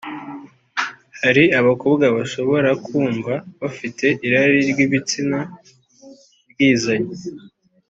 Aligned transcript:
Hari 1.21 1.43
abakobwa 1.59 2.05
bashobora 2.17 2.69
kumva 2.85 3.33
bafite 3.61 4.05
irari 4.25 4.59
ry’ibitsina 4.71 5.39
ryizanye 6.51 7.13